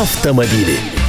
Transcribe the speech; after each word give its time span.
Автомобили. 0.00 0.99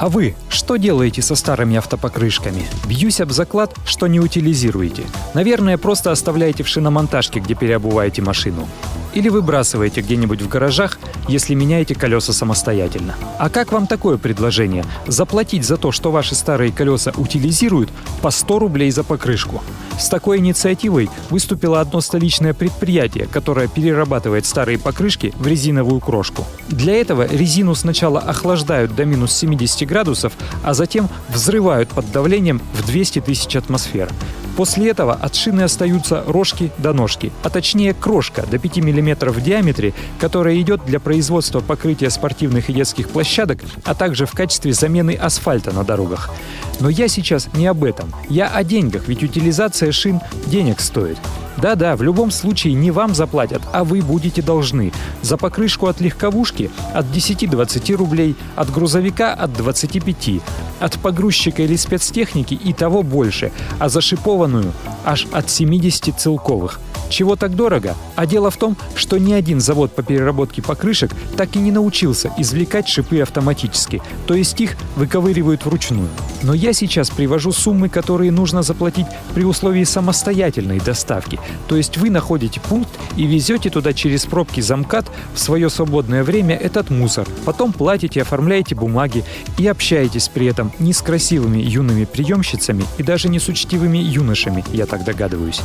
А 0.00 0.08
вы 0.08 0.34
что 0.48 0.78
делаете 0.78 1.20
со 1.20 1.34
старыми 1.34 1.76
автопокрышками? 1.76 2.66
Бьюсь 2.86 3.20
об 3.20 3.32
заклад, 3.32 3.76
что 3.84 4.06
не 4.06 4.18
утилизируете. 4.18 5.02
Наверное, 5.34 5.76
просто 5.76 6.10
оставляете 6.10 6.62
в 6.62 6.68
шиномонтажке, 6.68 7.38
где 7.38 7.54
переобуваете 7.54 8.22
машину. 8.22 8.66
Или 9.12 9.28
выбрасываете 9.28 10.00
где-нибудь 10.00 10.40
в 10.40 10.48
гаражах, 10.48 10.98
если 11.28 11.54
меняете 11.54 11.94
колеса 11.94 12.32
самостоятельно. 12.32 13.14
А 13.38 13.50
как 13.50 13.72
вам 13.72 13.86
такое 13.86 14.16
предложение? 14.16 14.84
Заплатить 15.06 15.66
за 15.66 15.76
то, 15.76 15.92
что 15.92 16.10
ваши 16.10 16.34
старые 16.34 16.72
колеса 16.72 17.12
утилизируют, 17.16 17.90
по 18.22 18.30
100 18.30 18.58
рублей 18.58 18.90
за 18.92 19.04
покрышку. 19.04 19.62
С 19.98 20.08
такой 20.08 20.38
инициативой 20.38 21.10
выступило 21.28 21.80
одно 21.80 22.00
столичное 22.00 22.54
предприятие, 22.54 23.26
которое 23.26 23.68
перерабатывает 23.68 24.46
старые 24.46 24.78
покрышки 24.78 25.34
в 25.36 25.46
резиновую 25.46 26.00
крошку. 26.00 26.46
Для 26.68 26.94
этого 26.94 27.26
резину 27.26 27.74
сначала 27.74 28.20
охлаждают 28.20 28.94
до 28.94 29.04
минус 29.04 29.32
70 29.32 29.89
градусов, 29.90 30.32
а 30.64 30.72
затем 30.72 31.10
взрывают 31.28 31.90
под 31.90 32.10
давлением 32.10 32.62
в 32.72 32.86
200 32.86 33.20
тысяч 33.20 33.54
атмосфер. 33.56 34.08
После 34.56 34.90
этого 34.90 35.14
от 35.14 35.34
шины 35.34 35.62
остаются 35.62 36.24
рожки 36.26 36.70
до 36.78 36.92
ножки, 36.92 37.32
а 37.42 37.50
точнее 37.50 37.94
крошка 37.94 38.44
до 38.46 38.58
5 38.58 38.78
мм 38.78 39.30
в 39.30 39.42
диаметре, 39.42 39.94
которая 40.18 40.60
идет 40.60 40.84
для 40.84 41.00
производства 41.00 41.60
покрытия 41.60 42.10
спортивных 42.10 42.68
и 42.68 42.72
детских 42.72 43.08
площадок, 43.08 43.60
а 43.84 43.94
также 43.94 44.26
в 44.26 44.32
качестве 44.32 44.72
замены 44.72 45.14
асфальта 45.14 45.72
на 45.72 45.84
дорогах. 45.84 46.30
Но 46.80 46.88
я 46.88 47.08
сейчас 47.08 47.48
не 47.54 47.66
об 47.66 47.84
этом. 47.84 48.12
Я 48.28 48.48
о 48.48 48.64
деньгах, 48.64 49.08
ведь 49.08 49.22
утилизация 49.22 49.92
шин 49.92 50.20
денег 50.46 50.80
стоит. 50.80 51.18
Да-да, 51.56 51.96
в 51.96 52.02
любом 52.02 52.30
случае 52.30 52.74
не 52.74 52.90
вам 52.90 53.14
заплатят, 53.14 53.62
а 53.72 53.84
вы 53.84 54.02
будете 54.02 54.42
должны. 54.42 54.92
За 55.22 55.36
покрышку 55.36 55.86
от 55.86 56.00
легковушки 56.00 56.70
от 56.94 57.06
10-20 57.06 57.94
рублей, 57.96 58.36
от 58.56 58.70
грузовика 58.70 59.32
от 59.32 59.52
25, 59.52 60.40
от 60.80 60.98
погрузчика 60.98 61.62
или 61.62 61.76
спецтехники 61.76 62.54
и 62.54 62.72
того 62.72 63.02
больше, 63.02 63.52
а 63.78 63.88
за 63.88 64.00
шипованную 64.00 64.72
аж 65.04 65.26
от 65.32 65.50
70 65.50 66.18
целковых– 66.18 66.80
чего 67.10 67.36
так 67.36 67.56
дорого? 67.56 67.96
А 68.14 68.24
дело 68.24 68.50
в 68.50 68.56
том, 68.56 68.76
что 68.94 69.18
ни 69.18 69.32
один 69.32 69.60
завод 69.60 69.92
по 69.94 70.02
переработке 70.02 70.62
покрышек 70.62 71.10
так 71.36 71.56
и 71.56 71.58
не 71.58 71.72
научился 71.72 72.32
извлекать 72.38 72.88
шипы 72.88 73.20
автоматически, 73.20 74.00
то 74.26 74.34
есть 74.34 74.58
их 74.60 74.76
выковыривают 74.96 75.66
вручную. 75.66 76.08
Но 76.42 76.54
я 76.54 76.72
сейчас 76.72 77.10
привожу 77.10 77.52
суммы, 77.52 77.88
которые 77.88 78.30
нужно 78.30 78.62
заплатить 78.62 79.06
при 79.34 79.44
условии 79.44 79.84
самостоятельной 79.84 80.78
доставки. 80.78 81.38
То 81.68 81.76
есть 81.76 81.98
вы 81.98 82.10
находите 82.10 82.60
пункт 82.60 82.90
и 83.16 83.26
везете 83.26 83.70
туда 83.70 83.92
через 83.92 84.24
пробки 84.24 84.60
замкат 84.60 85.06
в 85.34 85.38
свое 85.38 85.68
свободное 85.68 86.24
время 86.24 86.56
этот 86.56 86.90
мусор. 86.90 87.26
Потом 87.44 87.72
платите, 87.72 88.22
оформляете 88.22 88.74
бумаги 88.74 89.24
и 89.58 89.66
общаетесь 89.66 90.28
при 90.28 90.46
этом 90.46 90.72
не 90.78 90.92
с 90.92 91.02
красивыми 91.02 91.58
юными 91.58 92.04
приемщицами 92.04 92.84
и 92.98 93.02
даже 93.02 93.28
не 93.28 93.40
с 93.40 93.48
учтивыми 93.48 93.98
юношами, 93.98 94.64
я 94.72 94.86
так 94.86 95.04
догадываюсь. 95.04 95.60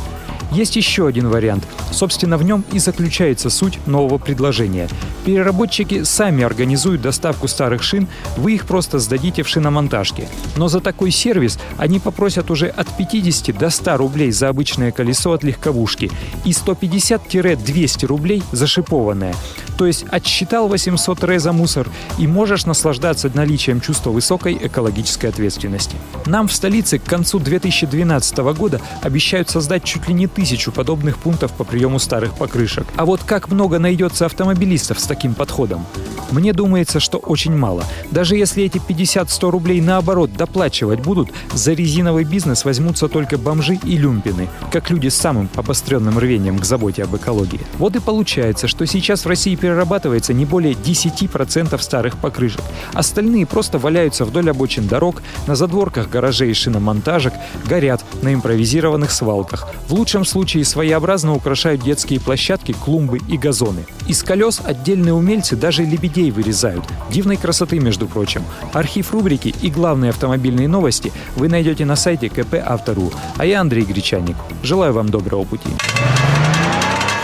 Есть 0.52 0.76
еще 0.76 1.06
один 1.06 1.28
вариант 1.28 1.35
вариант. 1.36 1.75
Собственно, 1.96 2.36
в 2.36 2.42
нем 2.42 2.62
и 2.72 2.78
заключается 2.78 3.48
суть 3.48 3.78
нового 3.86 4.18
предложения. 4.18 4.86
Переработчики 5.24 6.02
сами 6.02 6.44
организуют 6.44 7.00
доставку 7.00 7.48
старых 7.48 7.82
шин, 7.82 8.06
вы 8.36 8.52
их 8.52 8.66
просто 8.66 8.98
сдадите 8.98 9.42
в 9.42 9.48
шиномонтажке. 9.48 10.28
Но 10.56 10.68
за 10.68 10.80
такой 10.80 11.10
сервис 11.10 11.58
они 11.78 11.98
попросят 11.98 12.50
уже 12.50 12.66
от 12.66 12.86
50 12.98 13.56
до 13.56 13.70
100 13.70 13.96
рублей 13.96 14.30
за 14.30 14.50
обычное 14.50 14.92
колесо 14.92 15.32
от 15.32 15.42
легковушки 15.42 16.10
и 16.44 16.50
150-200 16.50 18.06
рублей 18.06 18.42
за 18.52 18.66
шипованное. 18.66 19.34
То 19.78 19.86
есть 19.86 20.04
отсчитал 20.10 20.68
800 20.68 21.24
ре 21.24 21.40
за 21.40 21.52
мусор 21.52 21.88
и 22.18 22.26
можешь 22.26 22.66
наслаждаться 22.66 23.30
наличием 23.32 23.80
чувства 23.80 24.10
высокой 24.10 24.58
экологической 24.60 25.26
ответственности. 25.26 25.96
Нам 26.26 26.48
в 26.48 26.52
столице 26.52 26.98
к 26.98 27.04
концу 27.04 27.38
2012 27.38 28.38
года 28.54 28.82
обещают 29.00 29.48
создать 29.48 29.84
чуть 29.84 30.08
ли 30.08 30.14
не 30.14 30.26
тысячу 30.26 30.72
подобных 30.72 31.16
пунктов 31.18 31.52
по 31.52 31.64
приему 31.64 31.85
старых 31.98 32.34
покрышек. 32.34 32.86
А 32.96 33.04
вот 33.04 33.22
как 33.22 33.50
много 33.50 33.78
найдется 33.78 34.26
автомобилистов 34.26 34.98
с 35.00 35.04
таким 35.04 35.34
подходом? 35.34 35.86
Мне 36.30 36.52
думается, 36.52 37.00
что 37.00 37.18
очень 37.18 37.56
мало. 37.56 37.84
Даже 38.10 38.36
если 38.36 38.64
эти 38.64 38.78
50-100 38.78 39.50
рублей 39.50 39.80
наоборот 39.80 40.32
доплачивать 40.32 41.00
будут, 41.00 41.30
за 41.52 41.72
резиновый 41.72 42.24
бизнес 42.24 42.64
возьмутся 42.64 43.08
только 43.08 43.38
бомжи 43.38 43.78
и 43.82 43.96
люмпины, 43.96 44.48
как 44.72 44.90
люди 44.90 45.08
с 45.08 45.14
самым 45.14 45.48
обостренным 45.54 46.18
рвением 46.18 46.58
к 46.58 46.64
заботе 46.64 47.04
об 47.04 47.14
экологии. 47.14 47.60
Вот 47.78 47.96
и 47.96 48.00
получается, 48.00 48.68
что 48.68 48.86
сейчас 48.86 49.24
в 49.24 49.28
России 49.28 49.54
перерабатывается 49.54 50.34
не 50.34 50.44
более 50.44 50.74
10% 50.74 51.80
старых 51.80 52.18
покрышек. 52.18 52.62
Остальные 52.92 53.46
просто 53.46 53.78
валяются 53.78 54.24
вдоль 54.24 54.50
обочин 54.50 54.88
дорог, 54.88 55.22
на 55.46 55.54
задворках 55.54 56.10
гаражей 56.10 56.50
и 56.50 56.54
шиномонтажек, 56.54 57.34
горят 57.68 58.04
на 58.22 58.34
импровизированных 58.34 59.10
свалках. 59.10 59.68
В 59.88 59.94
лучшем 59.94 60.24
случае 60.24 60.64
своеобразно 60.64 61.34
украшают 61.34 61.82
детские 61.82 62.20
площадки, 62.20 62.72
клумбы 62.72 63.20
и 63.28 63.38
газоны. 63.38 63.84
Из 64.08 64.22
колес 64.22 64.60
отдельные 64.64 65.14
умельцы 65.14 65.56
даже 65.56 65.84
лебедей 65.84 66.15
вырезают. 66.30 66.84
Дивной 67.10 67.36
красоты, 67.36 67.78
между 67.78 68.06
прочим. 68.06 68.42
Архив 68.72 69.12
рубрики 69.12 69.54
и 69.62 69.70
главные 69.70 70.10
автомобильные 70.10 70.68
новости 70.68 71.12
вы 71.36 71.48
найдете 71.48 71.84
на 71.84 71.96
сайте 71.96 72.28
КП 72.28 72.54
Автору. 72.64 73.12
А 73.36 73.46
я 73.46 73.60
Андрей 73.60 73.84
Гречаник. 73.84 74.36
Желаю 74.62 74.92
вам 74.92 75.08
доброго 75.08 75.44
пути. 75.44 75.68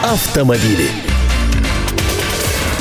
Автомобили. 0.03 1.12